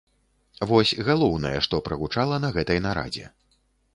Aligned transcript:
Вось 0.71 0.93
галоўнае, 1.09 1.51
што 1.67 1.81
прагучала 1.89 2.35
на 2.45 2.49
гэтай 2.57 2.83
нарадзе. 2.87 3.25